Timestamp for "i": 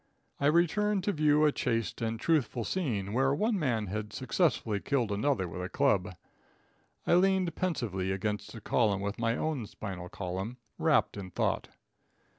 0.39-0.47, 7.05-7.13